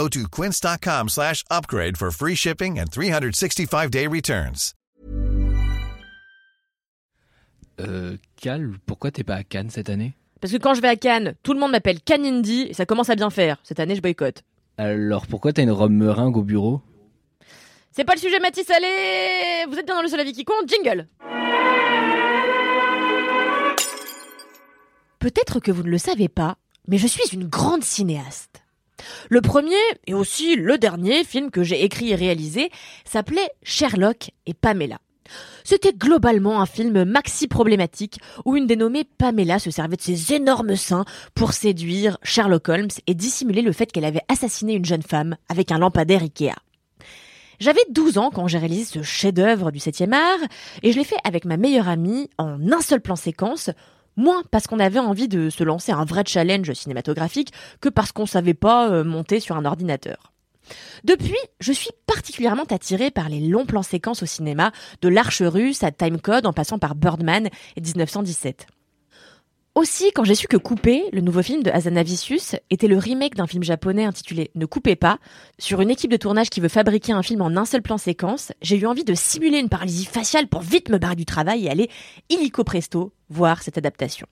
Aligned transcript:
Go 0.00 0.08
to 0.08 0.28
quince.com 0.30 1.08
slash 1.10 1.44
upgrade 1.50 1.98
for 1.98 2.10
free 2.10 2.34
shipping 2.34 2.78
and 2.78 2.86
365-day 2.86 4.06
returns. 4.06 4.72
Euh, 7.78 8.16
Cal, 8.40 8.72
pourquoi 8.86 9.10
t'es 9.10 9.24
pas 9.24 9.34
à 9.34 9.44
Cannes 9.44 9.68
cette 9.68 9.90
année? 9.90 10.14
Parce 10.40 10.54
que 10.54 10.56
quand 10.56 10.72
je 10.72 10.80
vais 10.80 10.88
à 10.88 10.96
Cannes, 10.96 11.34
tout 11.42 11.52
le 11.52 11.60
monde 11.60 11.72
m'appelle 11.72 12.00
Canindi 12.00 12.68
et 12.70 12.72
ça 12.72 12.86
commence 12.86 13.10
à 13.10 13.14
bien 13.14 13.28
faire. 13.28 13.58
Cette 13.62 13.78
année, 13.78 13.94
je 13.94 14.00
boycotte. 14.00 14.42
Alors 14.78 15.26
pourquoi 15.26 15.52
t'as 15.52 15.64
une 15.64 15.70
robe 15.70 15.92
meringue 15.92 16.38
au 16.38 16.44
bureau? 16.44 16.80
C'est 17.92 18.04
pas 18.04 18.14
le 18.14 18.20
sujet, 18.20 18.40
Mathis, 18.40 18.70
allez 18.70 19.66
Vous 19.68 19.76
êtes 19.76 19.84
bien 19.84 19.96
dans 19.96 20.02
le 20.02 20.08
seul 20.08 20.20
avis 20.20 20.32
qui 20.32 20.46
compte, 20.46 20.66
jingle 20.66 21.08
Peut-être 25.18 25.60
que 25.60 25.70
vous 25.70 25.82
ne 25.82 25.90
le 25.90 25.98
savez 25.98 26.30
pas, 26.30 26.56
mais 26.88 26.96
je 26.96 27.06
suis 27.06 27.34
une 27.34 27.44
grande 27.44 27.84
cinéaste. 27.84 28.62
Le 29.28 29.40
premier, 29.40 29.74
et 30.06 30.14
aussi 30.14 30.56
le 30.56 30.78
dernier 30.78 31.24
film 31.24 31.50
que 31.50 31.62
j'ai 31.62 31.84
écrit 31.84 32.10
et 32.10 32.16
réalisé, 32.16 32.70
s'appelait 33.04 33.48
Sherlock 33.62 34.30
et 34.46 34.54
Pamela. 34.54 34.98
C'était 35.64 35.92
globalement 35.92 36.60
un 36.60 36.66
film 36.66 37.04
maxi 37.04 37.46
problématique 37.46 38.18
où 38.44 38.56
une 38.56 38.66
dénommée 38.66 39.04
Pamela 39.04 39.58
se 39.58 39.70
servait 39.70 39.96
de 39.96 40.02
ses 40.02 40.34
énormes 40.34 40.76
seins 40.76 41.04
pour 41.34 41.52
séduire 41.52 42.18
Sherlock 42.22 42.68
Holmes 42.68 42.88
et 43.06 43.14
dissimuler 43.14 43.62
le 43.62 43.72
fait 43.72 43.90
qu'elle 43.92 44.04
avait 44.04 44.24
assassiné 44.28 44.74
une 44.74 44.84
jeune 44.84 45.02
femme 45.02 45.36
avec 45.48 45.70
un 45.70 45.78
lampadaire 45.78 46.22
Ikea. 46.22 46.54
J'avais 47.60 47.84
12 47.90 48.16
ans 48.16 48.30
quand 48.32 48.48
j'ai 48.48 48.58
réalisé 48.58 48.84
ce 48.84 49.02
chef-d'œuvre 49.02 49.70
du 49.70 49.78
7e 49.78 50.14
art 50.14 50.48
et 50.82 50.92
je 50.92 50.98
l'ai 50.98 51.04
fait 51.04 51.18
avec 51.24 51.44
ma 51.44 51.58
meilleure 51.58 51.88
amie 51.88 52.30
en 52.38 52.72
un 52.72 52.80
seul 52.80 53.02
plan 53.02 53.16
séquence, 53.16 53.70
moins 54.20 54.42
parce 54.50 54.66
qu'on 54.66 54.78
avait 54.78 55.00
envie 55.00 55.26
de 55.26 55.50
se 55.50 55.64
lancer 55.64 55.90
un 55.90 56.04
vrai 56.04 56.22
challenge 56.26 56.72
cinématographique 56.72 57.52
que 57.80 57.88
parce 57.88 58.12
qu'on 58.12 58.26
savait 58.26 58.54
pas 58.54 58.88
euh, 58.90 59.02
monter 59.02 59.40
sur 59.40 59.56
un 59.56 59.64
ordinateur. 59.64 60.32
Depuis, 61.02 61.38
je 61.58 61.72
suis 61.72 61.90
particulièrement 62.06 62.64
attirée 62.70 63.10
par 63.10 63.28
les 63.28 63.40
longs 63.40 63.66
plans 63.66 63.82
séquences 63.82 64.22
au 64.22 64.26
cinéma, 64.26 64.70
de 65.02 65.08
l'Arche 65.08 65.42
russe 65.42 65.82
à 65.82 65.90
Timecode 65.90 66.46
en 66.46 66.52
passant 66.52 66.78
par 66.78 66.94
Birdman 66.94 67.48
et 67.76 67.80
1917. 67.80 68.66
Aussi, 69.76 70.10
quand 70.12 70.24
j'ai 70.24 70.34
su 70.34 70.48
que 70.48 70.56
Couper, 70.56 71.04
le 71.12 71.20
nouveau 71.20 71.42
film 71.42 71.62
de 71.62 71.70
Hazanavicius, 71.70 72.56
était 72.70 72.88
le 72.88 72.98
remake 72.98 73.36
d'un 73.36 73.46
film 73.46 73.62
japonais 73.62 74.04
intitulé 74.04 74.50
Ne 74.56 74.66
coupez 74.66 74.96
pas, 74.96 75.18
sur 75.60 75.80
une 75.80 75.90
équipe 75.90 76.10
de 76.10 76.16
tournage 76.16 76.50
qui 76.50 76.60
veut 76.60 76.68
fabriquer 76.68 77.12
un 77.12 77.22
film 77.22 77.40
en 77.40 77.56
un 77.56 77.64
seul 77.64 77.80
plan 77.80 77.96
séquence, 77.96 78.50
j'ai 78.62 78.76
eu 78.76 78.86
envie 78.86 79.04
de 79.04 79.14
simuler 79.14 79.60
une 79.60 79.68
paralysie 79.68 80.06
faciale 80.06 80.48
pour 80.48 80.62
vite 80.62 80.88
me 80.88 80.98
barrer 80.98 81.14
du 81.14 81.24
travail 81.24 81.66
et 81.66 81.70
aller 81.70 81.88
illico 82.30 82.64
presto 82.64 83.12
voir 83.28 83.62
cette 83.62 83.78
adaptation. 83.78 84.26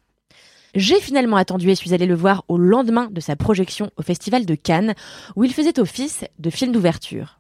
J'ai 0.74 1.00
finalement 1.00 1.36
attendu 1.36 1.70
et 1.70 1.76
suis 1.76 1.94
allée 1.94 2.06
le 2.06 2.16
voir 2.16 2.44
au 2.48 2.58
lendemain 2.58 3.08
de 3.12 3.20
sa 3.20 3.36
projection 3.36 3.92
au 3.96 4.02
Festival 4.02 4.44
de 4.44 4.56
Cannes, 4.56 4.94
où 5.36 5.44
il 5.44 5.54
faisait 5.54 5.78
office 5.78 6.24
de 6.40 6.50
film 6.50 6.72
d'ouverture. 6.72 7.38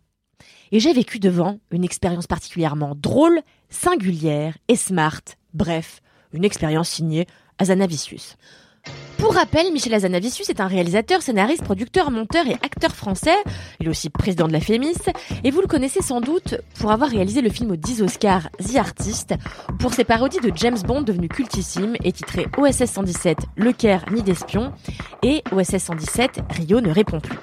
Et 0.70 0.78
j'ai 0.78 0.92
vécu 0.92 1.18
devant 1.18 1.58
une 1.72 1.84
expérience 1.84 2.28
particulièrement 2.28 2.94
drôle, 2.94 3.40
singulière 3.70 4.56
et 4.68 4.76
smart, 4.76 5.22
bref, 5.52 6.00
une 6.32 6.44
expérience 6.44 6.90
signée 6.90 7.26
Pour 9.18 9.34
rappel, 9.34 9.72
Michel 9.72 9.94
Azanavicius 9.94 10.48
est 10.48 10.60
un 10.60 10.68
réalisateur, 10.68 11.22
scénariste, 11.22 11.64
producteur, 11.64 12.12
monteur 12.12 12.46
et 12.46 12.54
acteur 12.54 12.94
français. 12.94 13.34
Il 13.80 13.86
est 13.86 13.90
aussi 13.90 14.10
président 14.10 14.46
de 14.46 14.52
la 14.52 14.60
FEMIS. 14.60 14.94
Et 15.42 15.50
vous 15.50 15.60
le 15.60 15.66
connaissez 15.66 16.00
sans 16.00 16.20
doute 16.20 16.54
pour 16.78 16.92
avoir 16.92 17.10
réalisé 17.10 17.40
le 17.40 17.50
film 17.50 17.72
aux 17.72 17.76
10 17.76 18.02
Oscars 18.02 18.48
The 18.58 18.76
Artist, 18.76 19.34
pour 19.80 19.92
ses 19.92 20.04
parodies 20.04 20.40
de 20.40 20.52
James 20.54 20.78
Bond 20.86 21.02
devenues 21.02 21.28
cultissimes 21.28 21.96
et 22.04 22.12
titrées 22.12 22.46
OSS 22.56 22.84
117, 22.84 23.38
Le 23.56 23.72
Caire, 23.72 24.04
ni 24.12 24.22
d'espion, 24.22 24.72
et 25.22 25.42
OSS 25.50 25.78
117, 25.78 26.40
Rio 26.50 26.80
ne 26.80 26.90
répond 26.90 27.20
plus. 27.20 27.38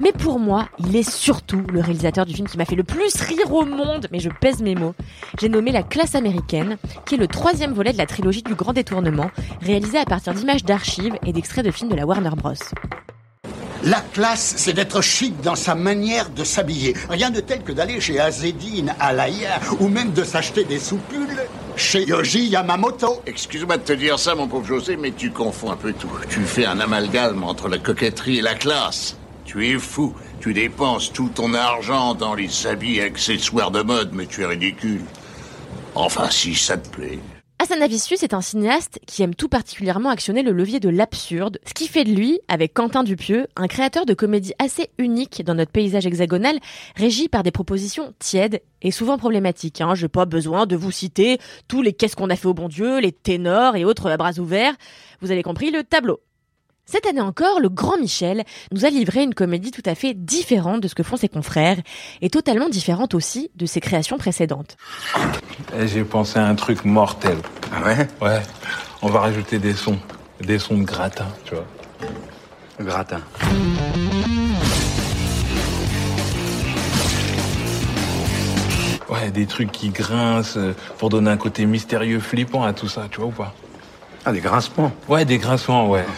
Mais 0.00 0.12
pour 0.12 0.38
moi, 0.38 0.68
il 0.78 0.94
est 0.96 1.08
surtout 1.08 1.62
le 1.72 1.80
réalisateur 1.80 2.26
du 2.26 2.34
film 2.34 2.48
qui 2.48 2.58
m'a 2.58 2.64
fait 2.64 2.76
le 2.76 2.84
plus 2.84 3.14
rire 3.20 3.52
au 3.52 3.64
monde, 3.64 4.08
mais 4.12 4.20
je 4.20 4.28
pèse 4.28 4.62
mes 4.62 4.74
mots. 4.74 4.94
J'ai 5.40 5.48
nommé 5.48 5.72
La 5.72 5.82
classe 5.82 6.14
américaine, 6.14 6.76
qui 7.06 7.14
est 7.14 7.18
le 7.18 7.26
troisième 7.26 7.72
volet 7.72 7.92
de 7.92 7.98
la 7.98 8.06
trilogie 8.06 8.42
du 8.42 8.54
Grand 8.54 8.72
Détournement, 8.72 9.30
réalisé 9.60 9.98
à 9.98 10.04
partir 10.04 10.34
d'images 10.34 10.64
d'archives 10.64 11.16
et 11.26 11.32
d'extraits 11.32 11.64
de 11.64 11.70
films 11.70 11.90
de 11.90 11.96
la 11.96 12.06
Warner 12.06 12.30
Bros. 12.36 12.54
La 13.82 14.02
classe, 14.12 14.54
c'est 14.58 14.74
d'être 14.74 15.00
chic 15.00 15.40
dans 15.40 15.54
sa 15.54 15.74
manière 15.74 16.28
de 16.28 16.44
s'habiller. 16.44 16.94
Rien 17.08 17.30
de 17.30 17.40
tel 17.40 17.62
que 17.62 17.72
d'aller 17.72 17.98
chez 17.98 18.20
Azedine, 18.20 18.94
Alaya, 19.00 19.58
ou 19.78 19.88
même 19.88 20.12
de 20.12 20.22
s'acheter 20.22 20.64
des 20.64 20.78
soupules 20.78 21.46
chez 21.76 22.04
Yoji 22.04 22.48
Yamamoto. 22.48 23.22
Excuse-moi 23.26 23.78
de 23.78 23.82
te 23.82 23.94
dire 23.94 24.18
ça, 24.18 24.34
mon 24.34 24.48
pauvre 24.48 24.66
José, 24.66 24.98
mais 24.98 25.12
tu 25.12 25.30
confonds 25.30 25.70
un 25.70 25.76
peu 25.76 25.94
tout. 25.94 26.10
Tu 26.28 26.40
fais 26.40 26.66
un 26.66 26.78
amalgame 26.78 27.42
entre 27.42 27.68
la 27.68 27.78
coquetterie 27.78 28.38
et 28.38 28.42
la 28.42 28.54
classe. 28.54 29.16
Tu 29.50 29.66
es 29.66 29.78
fou. 29.80 30.14
Tu 30.38 30.54
dépenses 30.54 31.12
tout 31.12 31.28
ton 31.34 31.54
argent 31.54 32.14
dans 32.14 32.36
les 32.36 32.68
habits 32.68 32.98
et 32.98 33.02
accessoires 33.02 33.72
de 33.72 33.82
mode, 33.82 34.10
mais 34.12 34.26
tu 34.26 34.42
es 34.42 34.46
ridicule. 34.46 35.02
Enfin, 35.96 36.30
si 36.30 36.54
ça 36.54 36.78
te 36.78 36.88
plaît. 36.88 37.18
Assanavicius 37.58 38.22
est 38.22 38.32
un 38.32 38.42
cinéaste 38.42 39.00
qui 39.08 39.24
aime 39.24 39.34
tout 39.34 39.48
particulièrement 39.48 40.10
actionner 40.10 40.44
le 40.44 40.52
levier 40.52 40.78
de 40.78 40.88
l'absurde, 40.88 41.58
ce 41.66 41.74
qui 41.74 41.88
fait 41.88 42.04
de 42.04 42.12
lui, 42.12 42.38
avec 42.46 42.74
Quentin 42.74 43.02
Dupieux, 43.02 43.48
un 43.56 43.66
créateur 43.66 44.06
de 44.06 44.14
comédie 44.14 44.54
assez 44.60 44.90
unique 44.98 45.42
dans 45.44 45.56
notre 45.56 45.72
paysage 45.72 46.06
hexagonal, 46.06 46.60
régi 46.94 47.28
par 47.28 47.42
des 47.42 47.50
propositions 47.50 48.14
tièdes 48.20 48.62
et 48.82 48.92
souvent 48.92 49.18
problématiques. 49.18 49.80
Hein. 49.80 49.96
Je 49.96 50.04
n'ai 50.04 50.08
pas 50.08 50.26
besoin 50.26 50.66
de 50.66 50.76
vous 50.76 50.92
citer 50.92 51.40
tous 51.66 51.82
les 51.82 51.92
qu'est-ce 51.92 52.14
qu'on 52.14 52.30
a 52.30 52.36
fait 52.36 52.46
au 52.46 52.54
bon 52.54 52.68
Dieu, 52.68 53.00
les 53.00 53.10
ténors 53.10 53.74
et 53.74 53.84
autres 53.84 54.08
à 54.08 54.16
bras 54.16 54.38
ouverts. 54.38 54.74
Vous 55.20 55.32
avez 55.32 55.42
compris 55.42 55.72
le 55.72 55.82
tableau. 55.82 56.20
Cette 56.92 57.06
année 57.06 57.20
encore, 57.20 57.60
le 57.60 57.68
grand 57.68 57.98
Michel 57.98 58.42
nous 58.72 58.84
a 58.84 58.90
livré 58.90 59.22
une 59.22 59.32
comédie 59.32 59.70
tout 59.70 59.82
à 59.86 59.94
fait 59.94 60.12
différente 60.12 60.80
de 60.80 60.88
ce 60.88 60.96
que 60.96 61.04
font 61.04 61.16
ses 61.16 61.28
confrères 61.28 61.76
et 62.20 62.30
totalement 62.30 62.68
différente 62.68 63.14
aussi 63.14 63.48
de 63.54 63.64
ses 63.64 63.80
créations 63.80 64.18
précédentes. 64.18 64.76
Eh, 65.78 65.86
J'ai 65.86 66.02
pensé 66.02 66.40
à 66.40 66.46
un 66.48 66.56
truc 66.56 66.84
mortel. 66.84 67.36
Ah 67.72 67.84
ouais? 67.84 68.08
Ouais. 68.20 68.42
On 69.02 69.08
va 69.08 69.20
rajouter 69.20 69.60
des 69.60 69.72
sons. 69.72 70.00
Des 70.40 70.58
sons 70.58 70.78
de 70.78 70.82
gratin, 70.82 71.28
tu 71.44 71.54
vois. 71.54 71.66
Gratin. 72.80 73.20
Ouais, 79.08 79.30
des 79.30 79.46
trucs 79.46 79.70
qui 79.70 79.90
grincent 79.90 80.58
euh, 80.58 80.74
pour 80.98 81.08
donner 81.08 81.30
un 81.30 81.36
côté 81.36 81.66
mystérieux, 81.66 82.18
flippant 82.18 82.64
à 82.64 82.72
tout 82.72 82.88
ça, 82.88 83.06
tu 83.08 83.18
vois 83.18 83.28
ou 83.28 83.32
pas? 83.32 83.54
Ah, 84.24 84.32
des 84.32 84.40
grincements. 84.40 84.90
Ouais, 85.08 85.24
des 85.24 85.38
grincements, 85.38 85.88
ouais. 85.88 86.04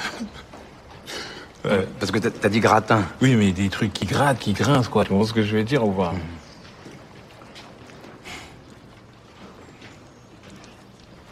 Ouais. 1.65 1.87
Parce 2.01 2.11
que 2.11 2.19
t'as- 2.19 2.49
dit 2.49 2.61
gratin. 2.61 3.05
Oui, 3.21 3.37
mais 3.37 3.53
des 3.53 3.69
trucs 3.69 3.93
qui 3.93 4.05
grattent, 4.05 4.39
qui 4.41 4.53
grincent, 4.53 4.91
quoi. 4.91 5.05
Tu 5.05 5.13
vois 5.13 5.27
ce 5.27 5.33
que 5.33 5.43
je 5.43 5.57
veux 5.57 5.63
dire 5.65 5.87
ou 5.87 5.93
pas? 5.93 6.13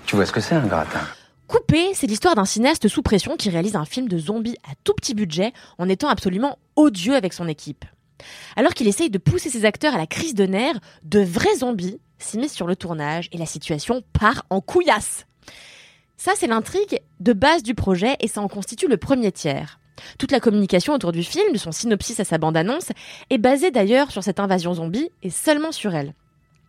Tu 0.06 0.16
vois 0.16 0.26
ce 0.26 0.32
que 0.32 0.40
c'est 0.40 0.54
un 0.54 0.66
gratin? 0.66 1.00
Coupé, 1.46 1.94
c'est 1.94 2.06
l'histoire 2.06 2.34
d'un 2.34 2.44
cinéaste 2.44 2.88
sous 2.88 3.02
pression 3.02 3.36
qui 3.36 3.50
réalise 3.50 3.74
un 3.76 3.84
film 3.84 4.08
de 4.08 4.18
zombies 4.18 4.56
à 4.68 4.74
tout 4.84 4.94
petit 4.94 5.14
budget 5.14 5.52
en 5.78 5.88
étant 5.88 6.08
absolument 6.08 6.58
odieux 6.76 7.14
avec 7.16 7.32
son 7.32 7.48
équipe. 7.48 7.84
Alors 8.54 8.74
qu'il 8.74 8.86
essaye 8.86 9.10
de 9.10 9.18
pousser 9.18 9.50
ses 9.50 9.64
acteurs 9.64 9.94
à 9.94 9.98
la 9.98 10.06
crise 10.06 10.34
de 10.34 10.46
nerfs, 10.46 10.78
de 11.04 11.20
vrais 11.20 11.56
zombies 11.56 11.98
s'immiscent 12.18 12.54
sur 12.54 12.66
le 12.66 12.76
tournage 12.76 13.28
et 13.32 13.38
la 13.38 13.46
situation 13.46 14.02
part 14.12 14.44
en 14.50 14.60
couillasse. 14.60 15.26
Ça, 16.16 16.32
c'est 16.36 16.46
l'intrigue 16.46 17.00
de 17.18 17.32
base 17.32 17.62
du 17.62 17.74
projet 17.74 18.16
et 18.20 18.28
ça 18.28 18.42
en 18.42 18.48
constitue 18.48 18.88
le 18.88 18.98
premier 18.98 19.32
tiers. 19.32 19.79
Toute 20.18 20.32
la 20.32 20.40
communication 20.40 20.94
autour 20.94 21.12
du 21.12 21.22
film, 21.22 21.52
de 21.52 21.58
son 21.58 21.72
synopsis 21.72 22.20
à 22.20 22.24
sa 22.24 22.38
bande-annonce, 22.38 22.90
est 23.30 23.38
basée 23.38 23.70
d'ailleurs 23.70 24.10
sur 24.10 24.22
cette 24.22 24.40
invasion 24.40 24.74
zombie 24.74 25.10
et 25.22 25.30
seulement 25.30 25.72
sur 25.72 25.94
elle. 25.94 26.14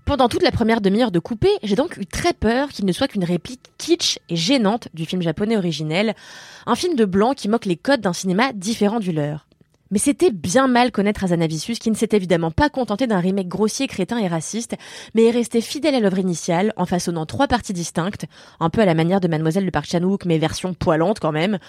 Pendant 0.05 0.29
toute 0.29 0.43
la 0.43 0.51
première 0.51 0.81
demi-heure 0.81 1.11
de 1.11 1.19
coupé, 1.19 1.49
j'ai 1.63 1.75
donc 1.75 1.97
eu 1.97 2.05
très 2.05 2.33
peur 2.33 2.69
qu'il 2.69 2.85
ne 2.85 2.91
soit 2.91 3.07
qu'une 3.07 3.23
réplique 3.23 3.61
kitsch 3.77 4.19
et 4.29 4.35
gênante 4.35 4.87
du 4.93 5.05
film 5.05 5.21
japonais 5.21 5.57
originel, 5.57 6.15
un 6.65 6.75
film 6.75 6.95
de 6.95 7.05
blanc 7.05 7.33
qui 7.33 7.47
moque 7.47 7.65
les 7.65 7.77
codes 7.77 8.01
d'un 8.01 8.13
cinéma 8.13 8.51
différent 8.53 8.99
du 8.99 9.11
leur. 9.11 9.47
Mais 9.91 9.99
c'était 9.99 10.31
bien 10.31 10.67
mal 10.67 10.91
connaître 10.91 11.23
Azanavicius 11.23 11.79
qui 11.79 11.91
ne 11.91 11.95
s'est 11.95 12.09
évidemment 12.13 12.51
pas 12.51 12.69
contenté 12.69 13.07
d'un 13.07 13.19
remake 13.19 13.47
grossier, 13.47 13.87
crétin 13.87 14.17
et 14.17 14.27
raciste, 14.27 14.75
mais 15.13 15.25
est 15.25 15.31
resté 15.31 15.61
fidèle 15.61 15.95
à 15.95 15.99
l'œuvre 15.99 16.19
initiale 16.19 16.73
en 16.77 16.85
façonnant 16.85 17.25
trois 17.25 17.47
parties 17.47 17.73
distinctes, 17.73 18.25
un 18.59 18.69
peu 18.69 18.81
à 18.81 18.85
la 18.85 18.93
manière 18.93 19.19
de 19.19 19.27
Mademoiselle 19.27 19.65
de 19.65 19.69
Park 19.69 19.87
mais 20.25 20.37
version 20.37 20.73
poilante 20.73 21.19
quand 21.19 21.31
même, 21.31 21.59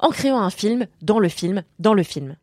en 0.00 0.10
créant 0.10 0.40
un 0.40 0.50
film 0.50 0.86
dans 1.02 1.18
le 1.18 1.28
film 1.28 1.62
dans 1.78 1.94
le 1.94 2.02
film. 2.02 2.36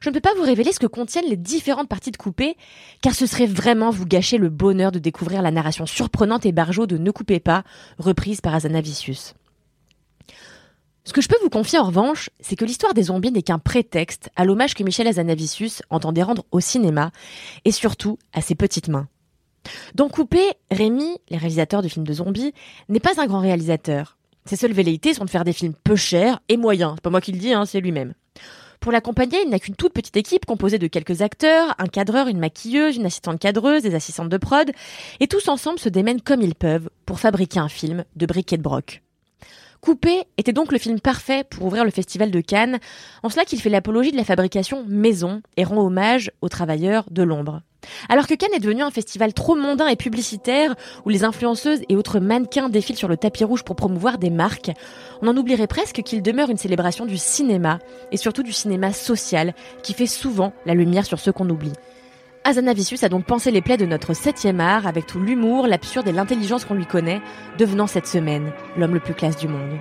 Je 0.00 0.10
ne 0.10 0.14
peux 0.14 0.20
pas 0.20 0.34
vous 0.34 0.42
révéler 0.42 0.72
ce 0.72 0.78
que 0.78 0.86
contiennent 0.86 1.28
les 1.28 1.36
différentes 1.36 1.88
parties 1.88 2.10
de 2.10 2.16
Coupé, 2.16 2.56
car 3.02 3.14
ce 3.14 3.26
serait 3.26 3.46
vraiment 3.46 3.90
vous 3.90 4.06
gâcher 4.06 4.38
le 4.38 4.48
bonheur 4.48 4.92
de 4.92 4.98
découvrir 4.98 5.42
la 5.42 5.50
narration 5.50 5.86
surprenante 5.86 6.46
et 6.46 6.52
barjot 6.52 6.86
de 6.86 6.98
Ne 6.98 7.10
coupez 7.10 7.40
pas, 7.40 7.64
reprise 7.98 8.40
par 8.40 8.54
Azanavicius. 8.54 9.34
Ce 11.06 11.12
que 11.12 11.20
je 11.20 11.28
peux 11.28 11.38
vous 11.40 11.50
confier 11.50 11.78
en 11.78 11.84
revanche, 11.84 12.30
c'est 12.40 12.56
que 12.56 12.64
l'histoire 12.64 12.92
des 12.92 13.04
zombies 13.04 13.30
n'est 13.30 13.42
qu'un 13.42 13.60
prétexte 13.60 14.28
à 14.34 14.44
l'hommage 14.44 14.74
que 14.74 14.82
Michel 14.82 15.06
Azanavicius 15.06 15.80
entendait 15.88 16.24
rendre 16.24 16.44
au 16.50 16.58
cinéma, 16.58 17.12
et 17.64 17.70
surtout 17.70 18.18
à 18.32 18.40
ses 18.40 18.56
petites 18.56 18.88
mains. 18.88 19.06
Dans 19.94 20.08
Coupé, 20.08 20.42
Rémi, 20.72 21.16
les 21.30 21.36
réalisateurs 21.36 21.82
du 21.82 21.88
film 21.88 22.04
de 22.04 22.12
zombies, 22.12 22.52
n'est 22.88 22.98
pas 22.98 23.20
un 23.20 23.26
grand 23.26 23.38
réalisateur. 23.38 24.18
Ses 24.46 24.56
seules 24.56 24.72
velléités 24.72 25.14
sont 25.14 25.24
de 25.24 25.30
faire 25.30 25.44
des 25.44 25.52
films 25.52 25.74
peu 25.84 25.94
chers 25.94 26.40
et 26.48 26.56
moyens. 26.56 26.94
C'est 26.96 27.02
pas 27.02 27.10
moi 27.10 27.20
qui 27.20 27.32
le 27.32 27.38
dis, 27.38 27.52
hein, 27.52 27.66
c'est 27.66 27.80
lui-même. 27.80 28.14
Pour 28.80 28.90
l'accompagner, 28.90 29.38
il 29.44 29.48
n'a 29.48 29.60
qu'une 29.60 29.76
toute 29.76 29.92
petite 29.92 30.16
équipe 30.16 30.44
composée 30.44 30.78
de 30.78 30.88
quelques 30.88 31.22
acteurs, 31.22 31.72
un 31.78 31.86
cadreur, 31.86 32.26
une 32.26 32.40
maquilleuse, 32.40 32.96
une 32.96 33.06
assistante 33.06 33.38
cadreuse, 33.38 33.84
des 33.84 33.94
assistantes 33.94 34.28
de 34.28 34.38
prod, 34.38 34.72
et 35.20 35.28
tous 35.28 35.48
ensemble 35.48 35.78
se 35.78 35.88
démènent 35.88 36.20
comme 36.20 36.42
ils 36.42 36.56
peuvent 36.56 36.90
pour 37.06 37.20
fabriquer 37.20 37.60
un 37.60 37.68
film 37.68 38.04
de 38.16 38.26
briques 38.26 38.52
et 38.52 38.56
de 38.56 38.62
broc. 38.62 39.02
Coupé 39.80 40.24
était 40.36 40.52
donc 40.52 40.72
le 40.72 40.78
film 40.78 41.00
parfait 41.00 41.44
pour 41.44 41.66
ouvrir 41.66 41.84
le 41.84 41.90
festival 41.90 42.30
de 42.30 42.40
Cannes, 42.40 42.78
en 43.22 43.28
cela 43.28 43.44
qu'il 43.44 43.60
fait 43.60 43.70
l'apologie 43.70 44.12
de 44.12 44.16
la 44.16 44.24
fabrication 44.24 44.84
maison 44.86 45.42
et 45.56 45.64
rend 45.64 45.78
hommage 45.78 46.30
aux 46.40 46.48
travailleurs 46.48 47.04
de 47.10 47.22
l'ombre. 47.22 47.62
Alors 48.08 48.26
que 48.26 48.34
Cannes 48.34 48.54
est 48.54 48.60
devenu 48.60 48.82
un 48.82 48.90
festival 48.90 49.32
trop 49.32 49.54
mondain 49.54 49.86
et 49.88 49.96
publicitaire, 49.96 50.74
où 51.04 51.08
les 51.08 51.24
influenceuses 51.24 51.82
et 51.88 51.96
autres 51.96 52.18
mannequins 52.18 52.68
défilent 52.68 52.96
sur 52.96 53.08
le 53.08 53.16
tapis 53.16 53.44
rouge 53.44 53.62
pour 53.62 53.76
promouvoir 53.76 54.18
des 54.18 54.30
marques, 54.30 54.72
on 55.22 55.28
en 55.28 55.36
oublierait 55.36 55.66
presque 55.66 56.02
qu'il 56.02 56.22
demeure 56.22 56.50
une 56.50 56.56
célébration 56.56 57.06
du 57.06 57.16
cinéma, 57.16 57.78
et 58.10 58.16
surtout 58.16 58.42
du 58.42 58.52
cinéma 58.52 58.92
social, 58.92 59.54
qui 59.82 59.92
fait 59.92 60.06
souvent 60.06 60.52
la 60.64 60.74
lumière 60.74 61.06
sur 61.06 61.20
ce 61.20 61.30
qu'on 61.30 61.48
oublie. 61.48 61.72
Azanavicius 62.48 63.02
a 63.02 63.08
donc 63.08 63.24
pensé 63.24 63.50
les 63.50 63.60
plaies 63.60 63.76
de 63.76 63.86
notre 63.86 64.14
septième 64.14 64.60
art 64.60 64.86
avec 64.86 65.04
tout 65.04 65.18
l'humour, 65.18 65.66
l'absurde 65.66 66.06
et 66.06 66.12
l'intelligence 66.12 66.64
qu'on 66.64 66.74
lui 66.74 66.86
connaît, 66.86 67.20
devenant 67.58 67.88
cette 67.88 68.06
semaine 68.06 68.52
l'homme 68.76 68.94
le 68.94 69.00
plus 69.00 69.14
classe 69.14 69.36
du 69.36 69.48
monde. 69.48 69.80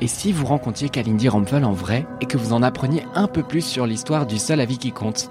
Et 0.00 0.06
si 0.06 0.30
vous 0.30 0.46
rencontriez 0.46 0.88
Kalindi 0.88 1.28
Rampfel 1.28 1.64
en 1.64 1.72
vrai 1.72 2.06
et 2.20 2.26
que 2.26 2.38
vous 2.38 2.52
en 2.52 2.62
appreniez 2.62 3.02
un 3.14 3.26
peu 3.26 3.42
plus 3.42 3.62
sur 3.62 3.84
l'histoire 3.84 4.26
du 4.26 4.38
seul 4.38 4.60
avis 4.60 4.78
qui 4.78 4.92
compte 4.92 5.28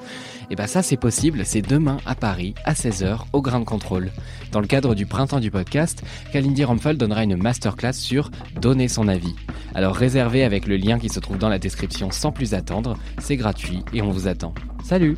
Et 0.49 0.55
bien 0.55 0.67
ça 0.67 0.83
c'est 0.83 0.97
possible, 0.97 1.45
c'est 1.45 1.61
demain 1.61 1.97
à 2.05 2.15
Paris 2.15 2.53
à 2.65 2.73
16h 2.73 3.19
au 3.31 3.41
Grain 3.41 3.61
de 3.61 3.65
Contrôle. 3.65 4.11
Dans 4.51 4.59
le 4.59 4.67
cadre 4.67 4.93
du 4.93 5.05
printemps 5.05 5.39
du 5.39 5.51
podcast, 5.51 6.03
Kalindi 6.33 6.65
Rampfel 6.65 6.97
donnera 6.97 7.23
une 7.23 7.37
masterclass 7.37 7.93
sur 7.93 8.29
donner 8.59 8.89
son 8.89 9.07
avis. 9.07 9.35
Alors 9.73 9.95
réservez 9.95 10.43
avec 10.43 10.67
le 10.67 10.75
lien 10.75 10.99
qui 10.99 11.09
se 11.09 11.21
trouve 11.21 11.37
dans 11.37 11.49
la 11.49 11.59
description 11.59 12.11
sans 12.11 12.33
plus 12.33 12.53
attendre, 12.53 12.97
c'est 13.19 13.37
gratuit 13.37 13.83
et 13.93 14.01
on 14.01 14.09
vous 14.09 14.27
attend. 14.27 14.53
Salut 14.83 15.17